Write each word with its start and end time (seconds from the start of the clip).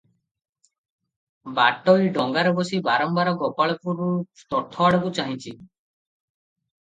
ବାଟୋଇ 1.57 2.07
ଡଙ୍ଗାରେ 2.15 2.53
ବସି 2.59 2.79
ବାରମ୍ବାର 2.87 3.33
ଗୋପାଳପୁର 3.43 4.07
ତୋଠଆଡ଼କୁ 4.55 5.11
ଚାହିଁଛି। 5.19 5.53